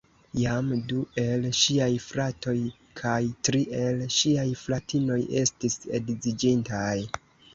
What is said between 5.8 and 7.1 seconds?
edziĝintaj.